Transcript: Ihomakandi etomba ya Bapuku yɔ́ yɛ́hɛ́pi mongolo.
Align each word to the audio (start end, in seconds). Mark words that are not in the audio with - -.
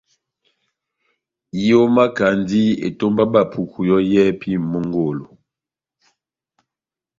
Ihomakandi 1.61 2.61
etomba 2.87 3.21
ya 3.25 3.31
Bapuku 3.33 3.79
yɔ́ 3.89 3.99
yɛ́hɛ́pi 4.11 4.49
mongolo. 4.71 5.25